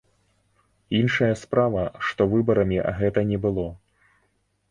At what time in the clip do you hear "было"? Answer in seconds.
3.47-3.67